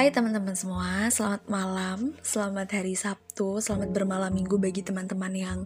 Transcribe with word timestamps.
Hai 0.00 0.08
teman-teman 0.08 0.56
semua, 0.56 1.12
selamat 1.12 1.44
malam, 1.52 2.16
selamat 2.24 2.72
hari 2.72 2.96
Sabtu, 2.96 3.60
selamat 3.60 3.92
bermalam 3.92 4.32
minggu 4.32 4.56
bagi 4.56 4.80
teman-teman 4.80 5.28
yang 5.36 5.58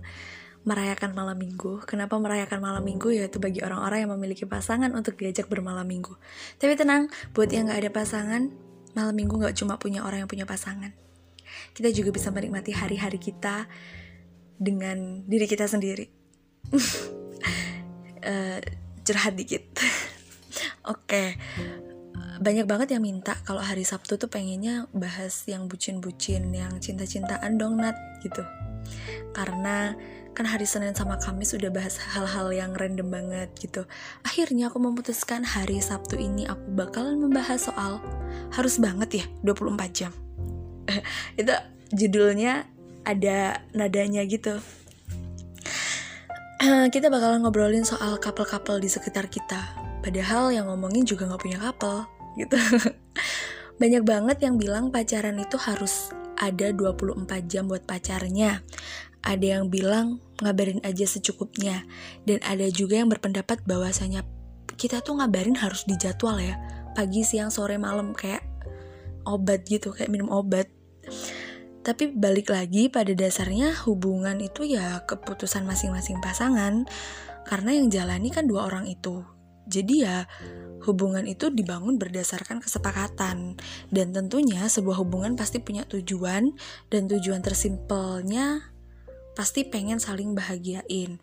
merayakan 0.66 1.14
malam 1.14 1.38
minggu. 1.38 1.86
Kenapa 1.86 2.18
merayakan 2.18 2.58
malam 2.58 2.82
minggu? 2.82 3.14
Yaitu 3.14 3.38
bagi 3.38 3.62
orang-orang 3.62 4.02
yang 4.02 4.10
memiliki 4.18 4.42
pasangan 4.42 4.90
untuk 4.90 5.14
diajak 5.22 5.46
bermalam 5.46 5.86
minggu. 5.86 6.18
Tapi 6.58 6.74
tenang, 6.74 7.14
buat 7.30 7.46
yang 7.54 7.70
gak 7.70 7.78
ada 7.78 7.94
pasangan, 7.94 8.50
malam 8.98 9.14
minggu 9.14 9.38
gak 9.38 9.54
cuma 9.54 9.78
punya 9.78 10.02
orang 10.02 10.26
yang 10.26 10.30
punya 10.34 10.50
pasangan. 10.50 10.90
Kita 11.70 11.94
juga 11.94 12.10
bisa 12.10 12.34
menikmati 12.34 12.74
hari-hari 12.74 13.22
kita 13.22 13.70
dengan 14.58 15.22
diri 15.30 15.46
kita 15.46 15.70
sendiri. 15.70 16.10
uh, 18.26 19.30
dikit. 19.30 19.62
Oke, 20.90 20.98
okay 21.06 21.83
banyak 22.44 22.68
banget 22.68 22.92
yang 22.92 23.00
minta 23.00 23.40
kalau 23.48 23.64
hari 23.64 23.88
Sabtu 23.88 24.20
tuh 24.20 24.28
pengennya 24.28 24.84
bahas 24.92 25.48
yang 25.48 25.64
bucin-bucin, 25.64 26.52
yang 26.52 26.76
cinta-cintaan 26.76 27.56
dong 27.56 27.80
Nat 27.80 27.96
gitu. 28.20 28.44
Karena 29.32 29.96
kan 30.36 30.44
hari 30.44 30.68
Senin 30.68 30.92
sama 30.92 31.16
Kamis 31.16 31.56
udah 31.56 31.72
bahas 31.72 31.96
hal-hal 31.96 32.52
yang 32.52 32.76
random 32.76 33.08
banget 33.08 33.48
gitu. 33.56 33.88
Akhirnya 34.28 34.68
aku 34.68 34.76
memutuskan 34.76 35.40
hari 35.40 35.80
Sabtu 35.80 36.20
ini 36.20 36.44
aku 36.44 36.60
bakalan 36.76 37.16
membahas 37.16 37.72
soal 37.72 38.04
harus 38.52 38.76
banget 38.76 39.24
ya 39.24 39.26
24 39.40 39.96
jam. 39.96 40.12
Itu 41.40 41.54
judulnya 41.96 42.68
ada 43.08 43.64
nadanya 43.72 44.20
gitu. 44.28 44.60
kita 46.64 47.12
bakalan 47.12 47.44
ngobrolin 47.44 47.84
soal 47.84 48.20
couple-couple 48.20 48.80
di 48.80 48.88
sekitar 48.88 49.32
kita. 49.32 49.80
Padahal 50.04 50.52
yang 50.52 50.68
ngomongin 50.68 51.08
juga 51.08 51.28
gak 51.28 51.40
punya 51.40 51.56
couple 51.60 52.13
gitu. 52.38 52.56
Banyak 53.80 54.06
banget 54.06 54.38
yang 54.46 54.54
bilang 54.54 54.94
pacaran 54.94 55.34
itu 55.42 55.58
harus 55.58 56.14
ada 56.38 56.70
24 56.70 57.26
jam 57.50 57.66
buat 57.66 57.82
pacarnya. 57.82 58.62
Ada 59.24 59.58
yang 59.58 59.72
bilang 59.72 60.20
ngabarin 60.38 60.78
aja 60.86 61.08
secukupnya. 61.08 61.82
Dan 62.22 62.38
ada 62.46 62.68
juga 62.70 63.00
yang 63.00 63.10
berpendapat 63.10 63.66
bahwasanya 63.66 64.22
kita 64.78 65.02
tuh 65.02 65.18
ngabarin 65.18 65.58
harus 65.58 65.82
dijadwal 65.90 66.38
ya. 66.38 66.54
Pagi 66.94 67.26
siang 67.26 67.50
sore 67.50 67.74
malam 67.80 68.14
kayak 68.14 68.46
obat 69.26 69.66
gitu 69.66 69.90
kayak 69.90 70.12
minum 70.12 70.30
obat. 70.30 70.70
Tapi 71.84 72.14
balik 72.16 72.48
lagi 72.48 72.88
pada 72.88 73.12
dasarnya 73.12 73.74
hubungan 73.84 74.40
itu 74.40 74.64
ya 74.64 75.02
keputusan 75.04 75.66
masing-masing 75.66 76.22
pasangan. 76.22 76.86
Karena 77.44 77.76
yang 77.76 77.92
jalani 77.92 78.32
kan 78.32 78.48
dua 78.48 78.70
orang 78.70 78.88
itu 78.88 79.20
jadi 79.64 79.94
ya 79.96 80.18
hubungan 80.84 81.24
itu 81.24 81.48
dibangun 81.48 81.96
berdasarkan 81.96 82.60
kesepakatan 82.60 83.56
dan 83.88 84.06
tentunya 84.12 84.68
sebuah 84.68 85.00
hubungan 85.00 85.34
pasti 85.34 85.60
punya 85.60 85.88
tujuan 85.88 86.52
dan 86.92 87.08
tujuan 87.08 87.40
tersimpelnya 87.40 88.74
pasti 89.34 89.66
pengen 89.66 89.98
saling 89.98 90.36
bahagiain. 90.36 91.18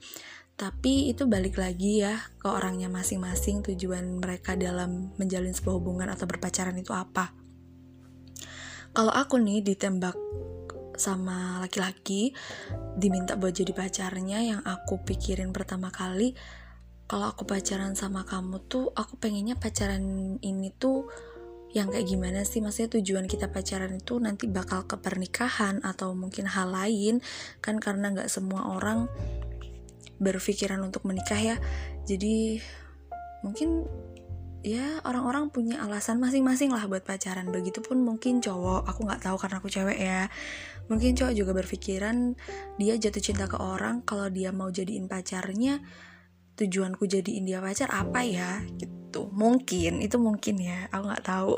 Tapi 0.58 1.10
itu 1.10 1.26
balik 1.26 1.58
lagi 1.58 2.06
ya 2.06 2.22
ke 2.38 2.46
orangnya 2.46 2.86
masing-masing 2.92 3.66
tujuan 3.66 4.22
mereka 4.22 4.54
dalam 4.54 5.10
menjalin 5.18 5.56
sebuah 5.56 5.82
hubungan 5.82 6.10
atau 6.12 6.30
berpacaran 6.30 6.78
itu 6.78 6.94
apa. 6.94 7.34
Kalau 8.92 9.10
aku 9.10 9.40
nih 9.40 9.64
ditembak 9.64 10.14
sama 11.00 11.58
laki-laki 11.64 12.36
diminta 12.94 13.34
buat 13.34 13.58
jadi 13.58 13.74
pacarnya 13.74 14.40
yang 14.44 14.62
aku 14.62 15.02
pikirin 15.02 15.50
pertama 15.50 15.90
kali 15.90 16.38
kalau 17.12 17.28
aku 17.28 17.44
pacaran 17.44 17.92
sama 17.92 18.24
kamu 18.24 18.64
tuh 18.72 18.88
aku 18.96 19.20
pengennya 19.20 19.60
pacaran 19.60 20.40
ini 20.40 20.72
tuh 20.72 21.12
yang 21.76 21.92
kayak 21.92 22.08
gimana 22.08 22.48
sih? 22.48 22.64
Maksudnya 22.64 23.04
tujuan 23.04 23.28
kita 23.28 23.52
pacaran 23.52 24.00
itu 24.00 24.16
nanti 24.16 24.48
bakal 24.48 24.88
ke 24.88 24.96
pernikahan 24.96 25.84
atau 25.84 26.16
mungkin 26.16 26.48
hal 26.48 26.72
lain. 26.72 27.20
Kan 27.60 27.84
karena 27.84 28.16
nggak 28.16 28.32
semua 28.32 28.64
orang 28.64 29.12
berpikiran 30.24 30.80
untuk 30.88 31.04
menikah 31.04 31.36
ya. 31.36 31.60
Jadi 32.08 32.64
mungkin 33.44 33.84
ya 34.64 35.04
orang-orang 35.04 35.52
punya 35.52 35.84
alasan 35.84 36.16
masing-masing 36.24 36.72
lah 36.72 36.88
buat 36.88 37.04
pacaran. 37.04 37.52
Begitupun 37.52 38.00
mungkin 38.08 38.40
cowok 38.40 38.88
aku 38.88 39.04
nggak 39.04 39.28
tahu 39.28 39.36
karena 39.36 39.60
aku 39.60 39.68
cewek 39.68 40.00
ya. 40.00 40.32
Mungkin 40.88 41.20
cowok 41.20 41.36
juga 41.36 41.52
berpikiran 41.60 42.40
dia 42.80 42.96
jatuh 42.96 43.20
cinta 43.20 43.52
ke 43.52 43.60
orang 43.60 44.00
kalau 44.08 44.32
dia 44.32 44.56
mau 44.56 44.72
jadiin 44.72 45.12
pacarnya 45.12 45.84
tujuanku 46.62 47.10
jadi 47.10 47.32
India 47.34 47.58
pacar 47.58 47.90
apa 47.90 48.22
ya? 48.22 48.62
Gitu. 48.78 49.28
Mungkin 49.34 50.00
itu 50.06 50.18
mungkin 50.22 50.62
ya. 50.62 50.86
Aku 50.94 51.10
nggak 51.10 51.26
tahu. 51.26 51.58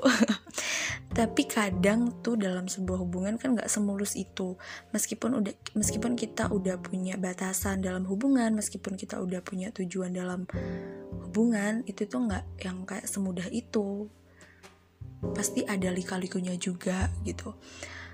Tapi 1.18 1.44
kadang 1.46 2.24
tuh 2.26 2.40
dalam 2.40 2.66
sebuah 2.66 3.04
hubungan 3.04 3.36
kan 3.36 3.54
nggak 3.54 3.68
semulus 3.68 4.16
itu. 4.16 4.56
Meskipun 4.96 5.44
udah 5.44 5.54
meskipun 5.76 6.16
kita 6.16 6.50
udah 6.50 6.80
punya 6.80 7.20
batasan 7.20 7.84
dalam 7.84 8.08
hubungan 8.08 8.56
meskipun 8.56 8.96
kita 8.98 9.20
udah 9.20 9.44
punya 9.46 9.70
tujuan 9.76 10.16
dalam 10.16 10.50
hubungan 11.28 11.86
itu 11.86 12.08
tuh 12.08 12.26
nggak 12.26 12.44
yang 12.64 12.88
kayak 12.88 13.06
semudah 13.06 13.46
itu. 13.52 14.08
Pasti 15.36 15.64
ada 15.68 15.92
lika-likunya 15.92 16.56
juga 16.58 17.12
gitu 17.24 17.56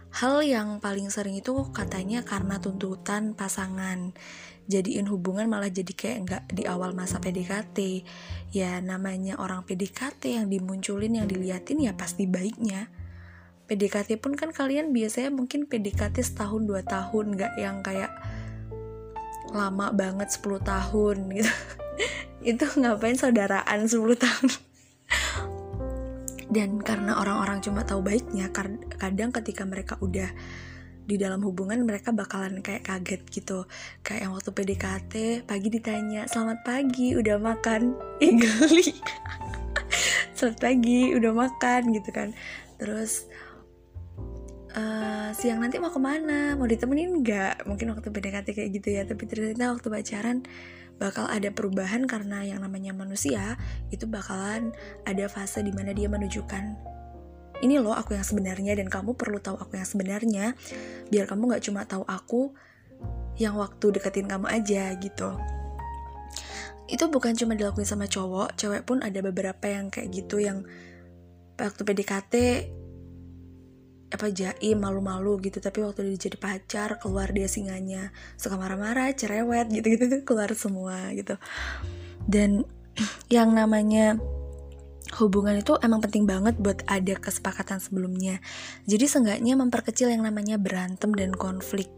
hal 0.09 0.41
yang 0.41 0.81
paling 0.81 1.13
sering 1.13 1.37
itu 1.37 1.53
katanya 1.69 2.25
karena 2.25 2.57
tuntutan 2.57 3.37
pasangan. 3.37 4.13
Jadiin 4.69 5.09
hubungan 5.09 5.49
malah 5.49 5.73
jadi 5.73 5.93
kayak 5.97 6.17
nggak 6.25 6.43
di 6.53 6.63
awal 6.69 6.93
masa 6.93 7.17
PDKT 7.17 8.05
ya 8.53 8.77
namanya 8.85 9.41
orang 9.41 9.65
PDKT 9.65 10.37
yang 10.37 10.45
dimunculin 10.45 11.17
yang 11.17 11.25
diliatin 11.25 11.81
ya 11.81 11.97
pasti 11.97 12.29
baiknya. 12.29 12.89
PDKT 13.65 14.17
pun 14.21 14.33
kan 14.33 14.49
kalian 14.49 14.93
biasanya 14.93 15.33
mungkin 15.33 15.65
PDKT 15.69 16.21
setahun 16.21 16.65
dua 16.65 16.81
tahun 16.85 17.37
nggak 17.37 17.53
yang 17.57 17.81
kayak 17.85 18.13
lama 19.49 19.89
banget 19.89 20.29
10 20.29 20.61
tahun 20.61 21.17
gitu. 21.33 21.53
Itu 22.53 22.65
ngapain 22.77 23.17
saudaraan 23.17 23.89
10 23.89 23.97
tahun 24.17 24.68
dan 26.49 26.81
karena 26.81 27.13
orang-orang 27.21 27.61
cuma 27.61 27.85
tahu 27.85 28.01
baiknya 28.01 28.49
kadang 28.97 29.29
ketika 29.29 29.63
mereka 29.69 30.01
udah 30.01 30.29
di 31.09 31.17
dalam 31.17 31.41
hubungan 31.41 31.81
mereka 31.85 32.13
bakalan 32.13 32.61
kayak 32.61 32.85
kaget 32.85 33.21
gitu. 33.33 33.65
Kayak 34.05 34.29
yang 34.29 34.33
waktu 34.37 34.51
PDKT 34.53 35.13
pagi 35.49 35.67
ditanya 35.73 36.29
selamat 36.29 36.61
pagi 36.61 37.17
udah 37.17 37.41
makan? 37.41 37.97
Geli. 38.21 38.93
Selamat 40.37 40.59
pagi 40.61 41.11
udah 41.17 41.33
makan 41.33 41.81
gitu 41.97 42.09
kan. 42.13 42.29
Terus 42.77 43.25
uh, 44.77 45.33
siang 45.33 45.65
nanti 45.65 45.81
mau 45.81 45.89
ke 45.89 45.97
mana? 45.97 46.53
Mau 46.53 46.69
ditemenin 46.69 47.25
nggak? 47.25 47.65
Mungkin 47.65 47.89
waktu 47.97 48.13
PDKT 48.13 48.47
kayak 48.53 48.69
gitu 48.77 48.89
ya 48.93 49.01
tapi 49.09 49.25
ternyata 49.25 49.73
waktu 49.73 49.89
pacaran 49.89 50.45
bakal 50.99 51.25
ada 51.31 51.47
perubahan 51.49 52.03
karena 52.05 52.43
yang 52.43 52.59
namanya 52.59 52.91
manusia 52.91 53.55
itu 53.89 54.03
bakalan 54.05 54.75
ada 55.07 55.25
fase 55.31 55.63
di 55.63 55.71
mana 55.71 55.95
dia 55.95 56.11
menunjukkan 56.11 56.75
ini 57.59 57.75
loh 57.79 57.91
aku 57.91 58.15
yang 58.15 58.23
sebenarnya 58.23 58.75
dan 58.79 58.87
kamu 58.87 59.15
perlu 59.19 59.39
tahu 59.39 59.59
aku 59.59 59.75
yang 59.75 59.87
sebenarnya 59.87 60.45
biar 61.11 61.27
kamu 61.27 61.51
nggak 61.51 61.63
cuma 61.67 61.83
tahu 61.83 62.07
aku 62.07 62.55
yang 63.39 63.55
waktu 63.55 63.95
deketin 63.95 64.27
kamu 64.27 64.47
aja 64.51 64.95
gitu. 64.99 65.35
Itu 66.89 67.07
bukan 67.07 67.35
cuma 67.35 67.55
dilakuin 67.55 67.87
sama 67.87 68.07
cowok 68.07 68.55
cewek 68.59 68.83
pun 68.83 68.99
ada 69.03 69.19
beberapa 69.23 69.67
yang 69.67 69.91
kayak 69.91 70.11
gitu 70.11 70.39
yang 70.43 70.63
waktu 71.59 71.81
PDKT 71.83 72.33
apa 74.09 74.33
jaim 74.33 74.77
malu-malu 74.81 75.37
gitu 75.45 75.61
tapi 75.61 75.85
waktu 75.85 76.09
dia 76.13 76.29
jadi 76.29 76.37
pacar 76.41 76.97
keluar 76.97 77.29
dia 77.29 77.45
singanya 77.45 78.09
suka 78.41 78.57
marah-marah 78.57 79.13
cerewet 79.13 79.69
gitu-gitu 79.69 80.21
keluar 80.27 80.49
semua 80.57 81.13
gitu 81.13 81.37
dan 82.25 82.65
yang 83.33 83.53
namanya 83.53 84.17
hubungan 85.17 85.57
itu 85.57 85.73
emang 85.81 86.05
penting 86.05 86.29
banget 86.29 86.53
buat 86.61 86.85
ada 86.85 87.17
kesepakatan 87.17 87.81
sebelumnya. 87.81 88.37
Jadi 88.85 89.09
seenggaknya 89.09 89.57
memperkecil 89.57 90.13
yang 90.13 90.21
namanya 90.21 90.61
berantem 90.61 91.09
dan 91.17 91.33
konflik. 91.33 91.89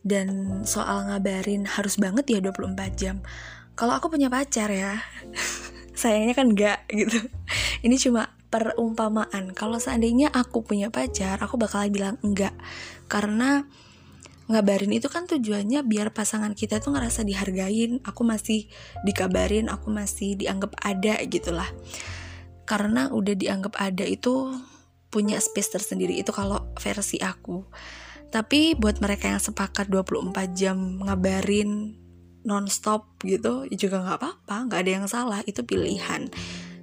Dan 0.00 0.64
soal 0.64 1.12
ngabarin 1.12 1.68
harus 1.68 2.00
banget 2.00 2.24
ya 2.32 2.40
24 2.40 2.72
jam. 2.96 3.20
Kalau 3.76 3.92
aku 4.00 4.08
punya 4.08 4.32
pacar 4.32 4.72
ya, 4.72 4.96
sayangnya 6.00 6.32
kan 6.32 6.46
enggak 6.48 6.80
gitu. 6.88 7.20
Ini 7.84 7.96
cuma 8.00 8.32
perumpamaan. 8.50 9.54
Kalau 9.54 9.78
seandainya 9.78 10.28
aku 10.34 10.66
punya 10.66 10.90
pacar, 10.90 11.38
aku 11.38 11.56
bakal 11.56 11.86
bilang 11.88 12.18
enggak. 12.20 12.52
Karena 13.06 13.64
ngabarin 14.50 14.90
itu 14.90 15.06
kan 15.06 15.30
tujuannya 15.30 15.86
biar 15.86 16.10
pasangan 16.10 16.58
kita 16.58 16.82
tuh 16.82 16.90
ngerasa 16.98 17.22
dihargain 17.22 18.02
aku 18.02 18.26
masih 18.26 18.66
dikabarin 19.06 19.70
aku 19.70 19.94
masih 19.94 20.34
dianggap 20.34 20.74
ada 20.82 21.22
gitulah 21.30 21.70
karena 22.66 23.14
udah 23.14 23.38
dianggap 23.38 23.78
ada 23.78 24.02
itu 24.02 24.50
punya 25.06 25.38
space 25.38 25.78
tersendiri 25.78 26.18
itu 26.18 26.34
kalau 26.34 26.66
versi 26.82 27.22
aku 27.22 27.62
tapi 28.34 28.74
buat 28.74 28.98
mereka 28.98 29.30
yang 29.30 29.38
sepakat 29.38 29.86
24 29.86 30.34
jam 30.50 30.98
ngabarin 30.98 31.94
nonstop 32.42 33.22
gitu 33.22 33.70
ya 33.70 33.76
juga 33.78 34.02
nggak 34.02 34.18
apa-apa 34.18 34.56
nggak 34.66 34.80
ada 34.82 34.90
yang 34.90 35.06
salah 35.06 35.40
itu 35.46 35.62
pilihan 35.62 36.26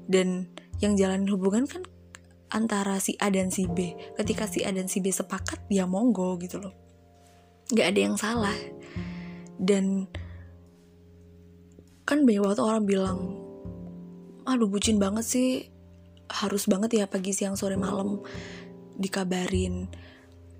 dan 0.07 0.47
yang 0.83 0.93
jalanin 0.93 1.29
hubungan 1.29 1.65
kan 1.65 1.83
antara 2.53 2.99
si 3.03 3.19
A 3.19 3.27
dan 3.31 3.51
si 3.51 3.67
B. 3.67 3.95
Ketika 4.15 4.47
si 4.47 4.63
A 4.63 4.71
dan 4.71 4.87
si 4.87 5.03
B 5.03 5.11
sepakat 5.11 5.67
ya 5.67 5.89
monggo 5.89 6.37
gitu 6.39 6.61
loh. 6.61 6.73
Nggak 7.73 7.87
ada 7.91 7.99
yang 7.99 8.15
salah. 8.15 8.57
Dan 9.57 10.07
kan 12.07 12.23
banyak 12.23 12.43
waktu 12.45 12.63
orang 12.63 12.85
bilang 12.87 13.19
aduh 14.47 14.69
bucin 14.69 15.01
banget 15.01 15.25
sih. 15.27 15.49
Harus 16.27 16.67
banget 16.67 17.03
ya 17.03 17.05
pagi 17.07 17.31
siang 17.31 17.59
sore 17.59 17.75
malam 17.75 18.23
dikabarin. 18.95 19.91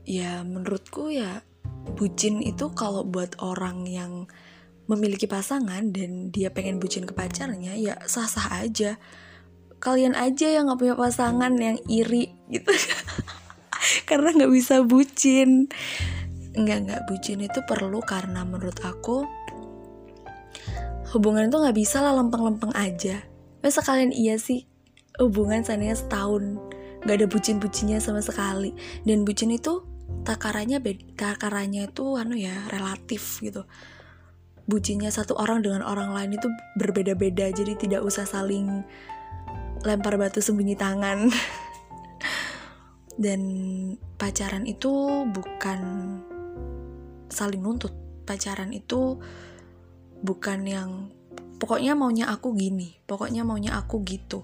Ya 0.07 0.43
menurutku 0.43 1.11
ya 1.11 1.43
bucin 1.95 2.43
itu 2.43 2.71
kalau 2.75 3.07
buat 3.07 3.39
orang 3.39 3.87
yang 3.87 4.27
memiliki 4.87 5.27
pasangan 5.27 5.91
dan 5.91 6.31
dia 6.31 6.47
pengen 6.51 6.79
bucin 6.79 7.03
ke 7.03 7.11
pacarnya 7.11 7.75
ya 7.75 7.99
sah-sah 8.07 8.63
aja 8.63 8.95
kalian 9.77 10.17
aja 10.17 10.49
yang 10.49 10.67
nggak 10.69 10.79
punya 10.81 10.95
pasangan 10.97 11.53
yang 11.55 11.77
iri 11.85 12.33
gitu 12.49 12.73
karena 14.09 14.33
nggak 14.33 14.53
bisa 14.53 14.81
bucin. 14.83 15.69
Nggak 16.57 16.79
nggak 16.89 17.01
bucin 17.05 17.39
itu 17.45 17.59
perlu 17.69 18.01
karena 18.01 18.41
menurut 18.41 18.77
aku 18.81 19.27
hubungan 21.15 21.47
itu 21.47 21.57
nggak 21.57 21.77
bisa 21.77 22.01
lah 22.01 22.17
lempeng-lempeng 22.17 22.73
aja. 22.73 23.21
Masa 23.61 23.79
kalian 23.85 24.11
iya 24.11 24.35
sih? 24.41 24.65
Hubungan 25.21 25.61
seandainya 25.61 25.97
setahun 25.97 26.57
nggak 27.05 27.15
ada 27.23 27.27
bucin-bucinnya 27.29 28.01
sama 28.01 28.19
sekali. 28.25 28.73
Dan 29.05 29.23
bucin 29.23 29.53
itu 29.53 29.85
takarannya 30.25 30.81
takarannya 31.15 31.87
itu 31.93 32.17
anu 32.17 32.35
ya 32.35 32.53
relatif 32.73 33.39
gitu. 33.39 33.63
Bucinnya 34.67 35.07
satu 35.07 35.39
orang 35.39 35.63
dengan 35.63 35.79
orang 35.79 36.11
lain 36.11 36.35
itu 36.35 36.51
berbeda-beda 36.75 37.47
jadi 37.55 37.79
tidak 37.79 38.03
usah 38.03 38.27
saling 38.27 38.83
lempar 39.87 40.19
batu 40.19 40.43
sembunyi 40.43 40.75
tangan. 40.75 41.31
Dan 43.15 43.41
pacaran 44.19 44.67
itu 44.67 45.23
bukan 45.31 45.79
saling 47.31 47.63
nuntut. 47.63 47.95
Pacaran 48.27 48.75
itu 48.75 49.15
bukan 50.19 50.59
yang 50.67 50.91
pokoknya 51.57 51.97
maunya 51.97 52.29
aku 52.29 52.53
gini 52.53 52.97
pokoknya 53.07 53.47
maunya 53.47 53.79
aku 53.79 54.03
gitu. 54.03 54.43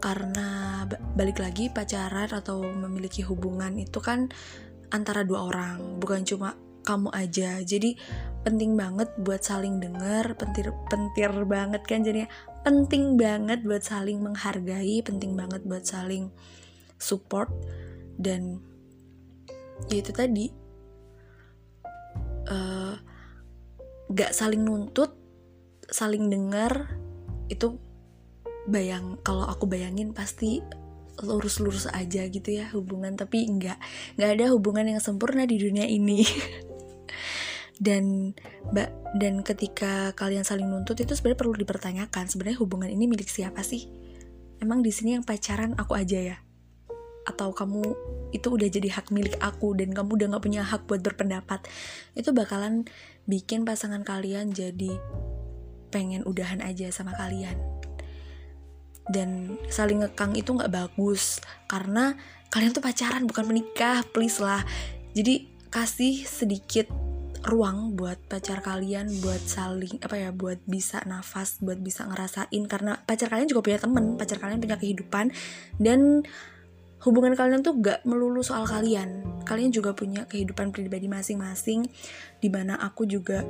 Karena 0.00 0.82
balik 0.88 1.38
lagi 1.44 1.68
pacaran 1.68 2.32
atau 2.32 2.64
memiliki 2.64 3.20
hubungan 3.22 3.76
itu 3.76 4.00
kan 4.00 4.32
antara 4.88 5.22
dua 5.22 5.44
orang 5.44 6.00
bukan 6.00 6.24
cuma 6.24 6.56
kamu 6.82 7.12
aja. 7.12 7.60
Jadi 7.60 8.00
penting 8.46 8.78
banget 8.78 9.10
buat 9.18 9.42
saling 9.42 9.82
denger 9.82 10.38
pentir 10.38 10.70
pentir 10.86 11.30
banget 11.44 11.82
kan 11.84 12.02
jadinya. 12.06 12.30
Penting 12.62 13.18
banget 13.18 13.64
buat 13.64 13.82
saling 13.82 14.22
menghargai 14.22 15.02
penting 15.02 15.34
banget 15.34 15.62
buat 15.66 15.84
saling 15.84 16.30
support. 16.98 17.50
Dan 18.18 18.58
ya 19.86 20.02
itu 20.02 20.10
tadi 20.10 20.50
uh, 22.50 22.94
gak 24.10 24.34
saling 24.34 24.66
nuntut 24.66 25.14
saling 25.88 26.26
dengar 26.28 26.98
itu 27.48 27.78
bayang 28.68 29.16
kalau 29.24 29.48
aku 29.48 29.64
bayangin 29.64 30.12
pasti 30.12 30.60
lurus-lurus 31.18 31.90
aja 31.90 32.22
gitu 32.30 32.48
ya 32.54 32.70
hubungan. 32.74 33.18
Tapi 33.18 33.46
nggak 33.50 33.78
nggak 34.18 34.30
ada 34.38 34.44
hubungan 34.54 34.86
yang 34.86 35.02
sempurna 35.02 35.42
di 35.46 35.58
dunia 35.58 35.86
ini 35.86 36.22
dan 37.78 38.34
mbak 38.74 38.90
dan 39.16 39.40
ketika 39.46 40.12
kalian 40.18 40.42
saling 40.42 40.66
nuntut 40.66 40.98
itu 40.98 41.14
sebenarnya 41.14 41.40
perlu 41.40 41.54
dipertanyakan 41.56 42.28
sebenarnya 42.28 42.58
hubungan 42.60 42.90
ini 42.90 43.08
milik 43.08 43.30
siapa 43.30 43.64
sih? 43.64 43.88
Emang 44.58 44.82
di 44.82 44.90
sini 44.90 45.14
yang 45.14 45.24
pacaran 45.24 45.78
aku 45.78 45.94
aja 45.94 46.34
ya? 46.34 46.36
Atau 47.24 47.54
kamu 47.54 47.82
itu 48.34 48.48
udah 48.50 48.68
jadi 48.68 48.88
hak 48.92 49.14
milik 49.14 49.38
aku 49.38 49.72
dan 49.78 49.94
kamu 49.94 50.18
udah 50.18 50.26
gak 50.36 50.44
punya 50.44 50.62
hak 50.66 50.84
buat 50.90 51.00
berpendapat? 51.00 51.64
Itu 52.18 52.34
bakalan 52.34 52.90
bikin 53.30 53.62
pasangan 53.62 54.02
kalian 54.02 54.50
jadi 54.50 54.98
pengen 55.88 56.26
udahan 56.26 56.60
aja 56.60 56.90
sama 56.92 57.14
kalian. 57.16 57.56
Dan 59.08 59.56
saling 59.72 60.04
ngekang 60.04 60.36
itu 60.36 60.52
nggak 60.52 60.68
bagus 60.68 61.40
karena 61.64 62.12
kalian 62.52 62.76
tuh 62.76 62.84
pacaran 62.84 63.24
bukan 63.24 63.48
menikah 63.48 64.04
please 64.12 64.36
lah. 64.36 64.60
Jadi 65.16 65.48
kasih 65.72 66.28
sedikit 66.28 67.07
ruang 67.46 67.94
buat 67.94 68.18
pacar 68.26 68.58
kalian 68.64 69.06
buat 69.22 69.38
saling 69.46 70.02
apa 70.02 70.18
ya 70.18 70.30
buat 70.34 70.58
bisa 70.66 71.02
nafas 71.06 71.62
buat 71.62 71.78
bisa 71.78 72.06
ngerasain. 72.08 72.62
Karena 72.66 72.98
pacar 72.98 73.30
kalian 73.30 73.46
juga 73.46 73.62
punya 73.62 73.78
temen 73.78 74.18
pacar 74.18 74.38
kalian 74.42 74.58
punya 74.58 74.76
kehidupan. 74.80 75.30
Dan 75.78 76.26
hubungan 77.06 77.38
kalian 77.38 77.62
tuh 77.62 77.78
gak 77.78 78.02
melulu 78.02 78.42
soal 78.42 78.66
kalian. 78.66 79.22
Kalian 79.46 79.70
juga 79.70 79.94
punya 79.94 80.26
kehidupan 80.26 80.74
pribadi 80.74 81.06
masing-masing 81.06 81.86
di 82.42 82.48
mana 82.50 82.74
aku 82.74 83.06
juga 83.06 83.46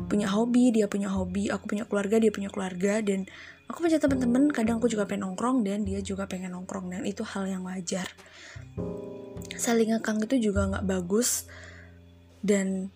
punya 0.00 0.32
hobi 0.32 0.72
dia 0.72 0.88
punya 0.88 1.12
hobi 1.12 1.52
aku 1.52 1.76
punya 1.76 1.84
keluarga 1.88 2.20
dia 2.20 2.28
punya 2.28 2.52
keluarga. 2.52 3.00
Dan 3.00 3.24
aku 3.72 3.88
punya 3.88 3.96
teman-teman 3.96 4.52
kadang 4.52 4.84
aku 4.84 4.92
juga 4.92 5.08
pengen 5.08 5.32
nongkrong 5.32 5.64
dan 5.64 5.88
dia 5.88 6.04
juga 6.04 6.28
pengen 6.28 6.52
nongkrong. 6.52 6.92
Dan 6.92 7.08
itu 7.08 7.24
hal 7.24 7.48
yang 7.48 7.64
wajar. 7.64 8.04
Saling 9.56 9.96
ngekang 9.96 10.20
itu 10.20 10.52
juga 10.52 10.68
nggak 10.68 10.84
bagus. 10.84 11.48
Dan 12.40 12.88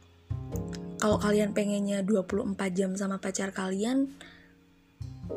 kalau 0.99 1.21
kalian 1.21 1.53
pengennya 1.53 2.01
24 2.01 2.57
jam 2.73 2.91
sama 2.97 3.21
pacar 3.21 3.53
kalian 3.53 4.15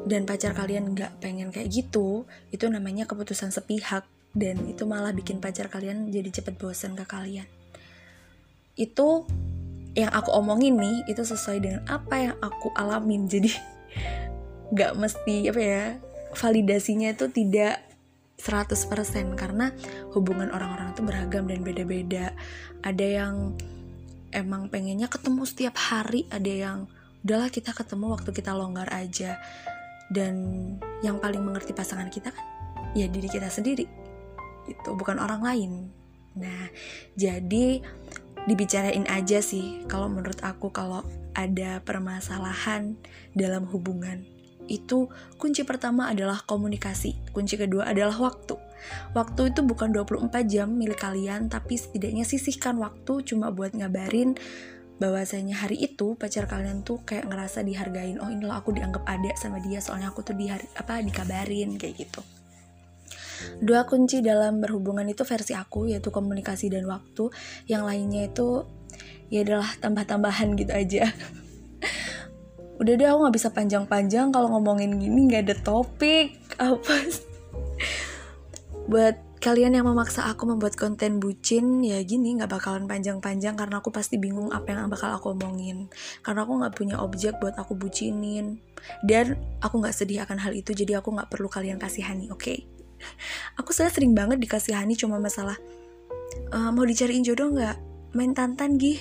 dan 0.08 0.28
pacar 0.28 0.52
kalian 0.56 0.96
nggak 0.96 1.20
pengen 1.24 1.52
kayak 1.52 1.72
gitu 1.72 2.28
itu 2.52 2.66
namanya 2.68 3.08
keputusan 3.08 3.52
sepihak 3.52 4.08
dan 4.38 4.70
itu 4.70 4.86
malah 4.86 5.16
bikin 5.16 5.42
pacar 5.42 5.72
kalian 5.72 6.14
jadi 6.14 6.30
cepet 6.30 6.62
bosan 6.62 6.94
ke 6.94 7.10
kalian. 7.10 7.50
Itu 8.78 9.26
yang 9.98 10.14
aku 10.14 10.30
omongin 10.38 10.78
nih 10.78 11.10
itu 11.10 11.26
sesuai 11.26 11.58
dengan 11.58 11.82
apa 11.90 12.16
yang 12.22 12.36
aku 12.38 12.70
alamin. 12.78 13.26
Jadi 13.34 13.50
nggak 14.70 14.94
mesti 14.94 15.50
apa 15.50 15.62
ya 15.64 15.84
validasinya 16.38 17.10
itu 17.18 17.26
tidak 17.34 17.82
100% 18.38 19.34
karena 19.34 19.74
hubungan 20.14 20.54
orang-orang 20.54 20.94
itu 20.94 21.02
beragam 21.02 21.50
dan 21.50 21.66
beda-beda. 21.66 22.38
Ada 22.86 23.26
yang 23.26 23.58
emang 24.32 24.68
pengennya 24.72 25.08
ketemu 25.08 25.44
setiap 25.48 25.76
hari. 25.78 26.28
Ada 26.32 26.52
yang 26.52 26.80
udahlah 27.24 27.52
kita 27.52 27.76
ketemu 27.76 28.16
waktu 28.16 28.30
kita 28.32 28.52
longgar 28.56 28.88
aja. 28.92 29.40
Dan 30.08 30.36
yang 31.04 31.20
paling 31.20 31.44
mengerti 31.44 31.76
pasangan 31.76 32.08
kita 32.08 32.32
kan 32.32 32.46
ya 32.96 33.12
diri 33.12 33.28
kita 33.28 33.52
sendiri 33.52 33.84
itu 34.68 34.90
bukan 34.96 35.20
orang 35.20 35.42
lain. 35.44 35.72
Nah 36.40 36.72
jadi 37.16 37.84
dibicarain 38.48 39.04
aja 39.12 39.44
sih 39.44 39.84
kalau 39.92 40.08
menurut 40.08 40.40
aku 40.44 40.72
kalau 40.72 41.04
ada 41.36 41.84
permasalahan 41.84 42.96
dalam 43.36 43.68
hubungan. 43.68 44.24
Itu 44.68 45.12
kunci 45.40 45.64
pertama 45.64 46.12
adalah 46.12 46.44
komunikasi 46.44 47.32
kunci 47.32 47.56
kedua 47.56 47.88
adalah 47.88 48.16
waktu 48.20 48.67
Waktu 49.14 49.54
itu 49.54 49.62
bukan 49.66 49.92
24 49.92 50.32
jam 50.48 50.70
milik 50.70 51.02
kalian, 51.02 51.50
tapi 51.50 51.78
setidaknya 51.78 52.24
sisihkan 52.24 52.78
waktu 52.78 53.26
cuma 53.26 53.50
buat 53.52 53.74
ngabarin 53.74 54.38
bahwasanya 54.98 55.62
hari 55.62 55.78
itu 55.78 56.18
pacar 56.18 56.50
kalian 56.50 56.82
tuh 56.82 57.02
kayak 57.06 57.30
ngerasa 57.30 57.62
dihargain. 57.62 58.18
Oh, 58.18 58.30
inilah 58.30 58.62
aku 58.62 58.74
dianggap 58.74 59.06
ada 59.06 59.30
sama 59.38 59.62
dia 59.62 59.78
soalnya 59.78 60.10
aku 60.10 60.26
tuh 60.26 60.34
di 60.34 60.50
apa 60.50 61.02
dikabarin 61.06 61.78
kayak 61.78 61.96
gitu. 62.02 62.22
Dua 63.62 63.86
kunci 63.86 64.26
dalam 64.26 64.58
berhubungan 64.58 65.06
itu 65.06 65.22
versi 65.22 65.54
aku 65.54 65.86
yaitu 65.90 66.10
komunikasi 66.10 66.74
dan 66.74 66.90
waktu. 66.90 67.30
Yang 67.70 67.84
lainnya 67.86 68.22
itu 68.34 68.66
ya 69.30 69.46
adalah 69.46 69.70
tambah-tambahan 69.78 70.58
gitu 70.58 70.74
aja. 70.74 71.04
Udah 72.82 72.94
deh 72.94 73.08
aku 73.10 73.18
nggak 73.26 73.36
bisa 73.38 73.50
panjang-panjang 73.54 74.34
kalau 74.34 74.54
ngomongin 74.54 74.98
gini 74.98 75.30
nggak 75.30 75.50
ada 75.50 75.56
topik 75.62 76.38
apa 76.62 76.96
buat 78.88 79.28
kalian 79.38 79.78
yang 79.78 79.86
memaksa 79.86 80.26
aku 80.26 80.50
membuat 80.50 80.74
konten 80.74 81.22
bucin 81.22 81.86
ya 81.86 82.02
gini 82.02 82.40
nggak 82.42 82.50
bakalan 82.50 82.90
panjang-panjang 82.90 83.54
karena 83.54 83.78
aku 83.84 83.94
pasti 83.94 84.18
bingung 84.18 84.50
apa 84.50 84.74
yang 84.74 84.90
bakal 84.90 85.14
aku 85.14 85.38
omongin. 85.38 85.92
Karena 86.26 86.48
aku 86.48 86.58
nggak 86.58 86.74
punya 86.74 86.96
objek 86.98 87.38
buat 87.38 87.54
aku 87.60 87.78
bucinin. 87.78 88.58
Dan 89.06 89.38
aku 89.62 89.84
nggak 89.84 89.94
sedih 89.94 90.26
akan 90.26 90.42
hal 90.42 90.56
itu 90.58 90.74
jadi 90.74 91.04
aku 91.04 91.14
nggak 91.14 91.30
perlu 91.30 91.52
kalian 91.52 91.78
kasihani 91.78 92.34
oke? 92.34 92.42
Okay? 92.42 92.66
aku 93.60 93.76
sudah 93.76 93.94
sering 93.94 94.18
banget 94.18 94.42
dikasihani 94.42 94.98
cuma 94.98 95.22
masalah 95.22 95.60
e, 96.50 96.58
mau 96.74 96.82
dicariin 96.82 97.22
jodoh 97.22 97.54
nggak? 97.54 97.78
Main 98.18 98.34
tantan 98.34 98.82
gih 98.82 98.98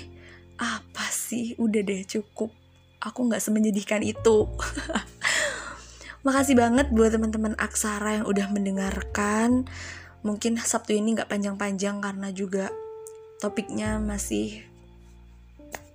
apa 0.61 1.07
sih? 1.09 1.57
Udah 1.57 1.81
deh 1.81 2.05
cukup. 2.05 2.52
Aku 3.00 3.25
nggak 3.25 3.40
semenyedihkan 3.40 4.02
itu 4.02 4.50
Makasih 6.26 6.59
banget 6.59 6.90
buat 6.90 7.14
teman-teman 7.14 7.54
Aksara 7.54 8.18
yang 8.18 8.26
udah 8.26 8.50
mendengarkan. 8.50 9.71
Mungkin 10.26 10.59
Sabtu 10.59 10.99
ini 10.99 11.14
nggak 11.14 11.30
panjang-panjang 11.30 12.02
karena 12.02 12.35
juga 12.35 12.75
topiknya 13.38 14.02
masih 14.02 14.66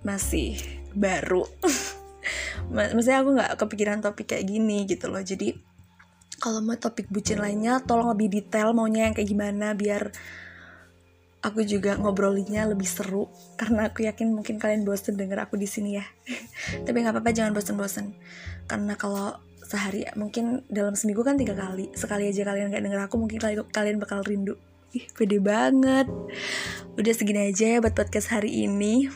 masih 0.07 0.55
baru. 0.95 1.43
Maksudnya 2.71 3.19
aku 3.19 3.29
nggak 3.35 3.51
kepikiran 3.59 3.99
topik 3.99 4.31
kayak 4.31 4.47
gini 4.47 4.87
gitu 4.87 5.11
loh. 5.11 5.19
Jadi 5.19 5.51
kalau 6.39 6.63
mau 6.63 6.79
topik 6.79 7.11
bucin 7.11 7.43
lainnya 7.43 7.83
tolong 7.83 8.15
lebih 8.15 8.31
detail 8.31 8.71
maunya 8.71 9.11
yang 9.11 9.13
kayak 9.13 9.27
gimana 9.27 9.75
biar 9.75 10.15
aku 11.41 11.61
juga 11.65 11.97
ngobrolinnya 11.97 12.65
lebih 12.71 12.89
seru 12.89 13.29
karena 13.57 13.89
aku 13.89 14.09
yakin 14.09 14.33
mungkin 14.33 14.57
kalian 14.57 14.81
bosen 14.81 15.17
denger 15.17 15.45
aku 15.45 15.57
di 15.57 15.69
sini 15.69 16.01
ya 16.01 16.05
tapi 16.85 17.01
nggak 17.01 17.13
apa-apa 17.17 17.29
jangan 17.33 17.53
bosen-bosen 17.53 18.13
karena 18.65 18.97
kalau 18.97 19.37
sehari 19.71 20.03
mungkin 20.19 20.67
dalam 20.67 20.99
seminggu 20.99 21.23
kan 21.23 21.39
tiga 21.39 21.55
kali 21.55 21.87
sekali 21.95 22.27
aja 22.27 22.43
kalian 22.43 22.67
nggak 22.67 22.83
denger 22.83 23.01
aku 23.07 23.15
mungkin 23.15 23.39
kalian 23.71 23.97
bakal 24.03 24.19
rindu 24.27 24.59
ih 24.91 25.07
pede 25.15 25.39
banget 25.39 26.11
udah 26.99 27.13
segini 27.15 27.47
aja 27.47 27.65
ya 27.65 27.77
buat 27.79 27.95
podcast 27.95 28.35
hari 28.35 28.67
ini 28.67 29.07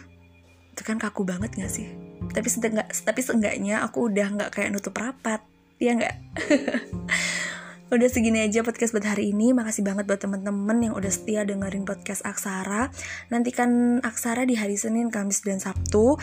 itu 0.71 0.81
kan 0.83 0.95
kaku 0.95 1.27
banget 1.27 1.51
gak 1.55 1.71
sih 1.71 1.91
tapi 2.31 2.47
setengah 2.47 2.87
tapi 2.87 3.19
seenggaknya 3.19 3.83
aku 3.83 4.07
udah 4.07 4.27
nggak 4.39 4.49
kayak 4.55 4.71
nutup 4.71 4.95
rapat 4.95 5.43
ya 5.79 5.91
nggak 5.99 6.15
Udah 7.85 8.09
segini 8.09 8.41
aja 8.41 8.65
podcast 8.65 8.97
buat 8.97 9.05
hari 9.05 9.29
ini. 9.29 9.53
Makasih 9.53 9.85
banget 9.85 10.09
buat 10.09 10.17
temen-temen 10.17 10.89
yang 10.89 10.93
udah 10.97 11.11
setia 11.13 11.45
dengerin 11.45 11.85
podcast 11.85 12.25
Aksara. 12.25 12.89
Nantikan 13.29 14.01
Aksara 14.01 14.41
di 14.49 14.57
hari 14.57 14.73
Senin, 14.73 15.13
Kamis, 15.13 15.45
dan 15.45 15.61
Sabtu. 15.61 16.17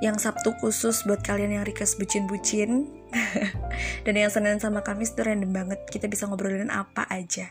Yang 0.00 0.24
Sabtu 0.24 0.56
khusus 0.56 1.04
buat 1.04 1.20
kalian 1.20 1.60
yang 1.60 1.64
request 1.68 2.00
bucin-bucin. 2.00 2.88
dan 4.04 4.14
yang 4.14 4.32
Senin 4.32 4.58
sama 4.62 4.84
Kamis 4.86 5.12
tuh 5.16 5.26
random 5.26 5.52
banget. 5.52 5.80
Kita 5.88 6.06
bisa 6.06 6.28
ngobrolin 6.28 6.70
apa 6.72 7.08
aja. 7.10 7.50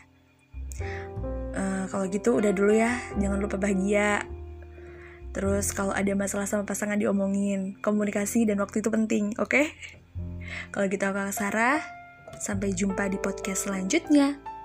Uh, 1.56 1.84
kalau 1.88 2.06
gitu 2.08 2.38
udah 2.38 2.52
dulu 2.52 2.72
ya. 2.72 2.96
Jangan 3.20 3.38
lupa 3.38 3.56
bahagia. 3.60 4.24
Terus 5.36 5.76
kalau 5.76 5.92
ada 5.92 6.12
masalah 6.16 6.48
sama 6.48 6.64
pasangan 6.64 6.96
diomongin. 6.96 7.76
Komunikasi 7.84 8.48
dan 8.48 8.62
waktu 8.64 8.80
itu 8.80 8.88
penting, 8.88 9.36
oke? 9.36 9.52
Okay? 9.52 9.66
Kalau 10.72 10.88
gitu 10.88 11.04
aku 11.04 11.20
Aksara. 11.28 11.84
Sampai 12.40 12.72
jumpa 12.72 13.08
di 13.12 13.20
podcast 13.20 13.68
selanjutnya. 13.68 14.55